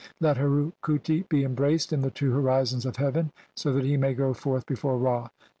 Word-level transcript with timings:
"Let 0.19 0.37
Heru 0.37 0.71
khuti 0.83 1.29
be 1.29 1.43
embraced 1.43 1.93
in 1.93 2.01
the 2.01 2.09
two 2.09 2.31
horizons 2.31 2.87
"of 2.87 2.95
heaven, 2.95 3.31
so 3.53 3.71
that 3.73 3.85
he 3.85 3.97
may 3.97 4.15
go 4.15 4.33
forth 4.33 4.65
before 4.65 4.97
Ra." 4.97 5.29